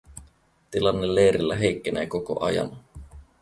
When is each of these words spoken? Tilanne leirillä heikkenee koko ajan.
Tilanne 0.71 1.07
leirillä 1.15 1.55
heikkenee 1.55 2.05
koko 2.07 2.43
ajan. 2.45 2.77